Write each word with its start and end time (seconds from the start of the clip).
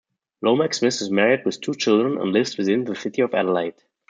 Lomax-Smith 0.41 0.99
is 1.03 1.11
married 1.11 1.45
with 1.45 1.61
two 1.61 1.75
children, 1.75 2.19
and 2.19 2.31
lives 2.33 2.57
within 2.57 2.85
the 2.85 2.95
City 2.95 3.21
of 3.21 3.35
Adelaide. 3.35 3.83